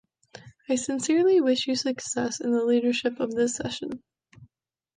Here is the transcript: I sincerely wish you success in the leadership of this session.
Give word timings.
I 0.67 0.77
sincerely 0.77 1.41
wish 1.41 1.67
you 1.67 1.75
success 1.75 2.39
in 2.39 2.51
the 2.53 2.65
leadership 2.65 3.19
of 3.19 3.35
this 3.35 3.55
session. 3.57 4.01